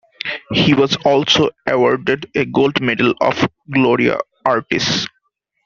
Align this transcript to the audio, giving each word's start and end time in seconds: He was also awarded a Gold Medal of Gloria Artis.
He 0.51 0.73
was 0.73 0.95
also 1.05 1.51
awarded 1.67 2.25
a 2.33 2.43
Gold 2.45 2.81
Medal 2.81 3.13
of 3.21 3.47
Gloria 3.69 4.17
Artis. 4.43 5.05